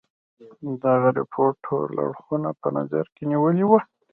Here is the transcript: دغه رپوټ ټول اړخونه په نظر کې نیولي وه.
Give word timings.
دغه 0.83 1.09
رپوټ 1.17 1.53
ټول 1.65 1.91
اړخونه 2.05 2.49
په 2.61 2.67
نظر 2.77 3.05
کې 3.15 3.23
نیولي 3.31 3.65
وه. 3.67 3.79